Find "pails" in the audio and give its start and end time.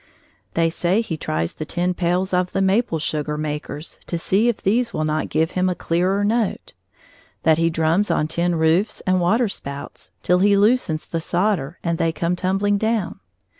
1.93-2.33